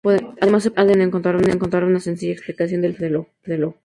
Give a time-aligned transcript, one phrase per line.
[0.41, 1.35] Además se puede encontrar
[1.85, 3.77] una sencilla explicación del funcionamiento del ojo.